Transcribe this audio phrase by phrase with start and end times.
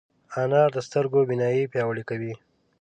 [0.41, 2.33] انار د سترګو بینايي پیاوړې کوي.